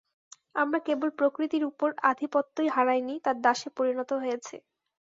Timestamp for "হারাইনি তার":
2.69-3.37